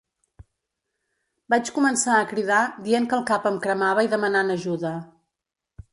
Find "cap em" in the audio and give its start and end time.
3.33-3.63